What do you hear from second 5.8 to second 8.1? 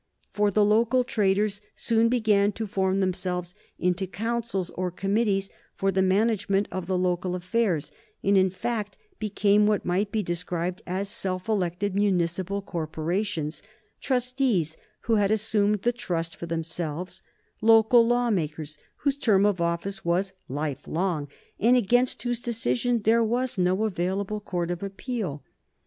the management of the local affairs,